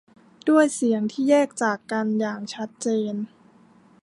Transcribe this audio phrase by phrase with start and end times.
[0.49, 3.15] ด้วยเสียงที่แยกจากกันอย่างชัดเจน